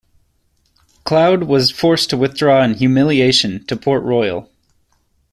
[1.03, 4.49] Claude was forced to withdraw in humiliation to Port Royal.